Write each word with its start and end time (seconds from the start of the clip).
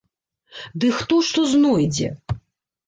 Ды 0.83 0.89
хто 1.01 1.21
што 1.29 1.45
знойдзе! 1.53 2.13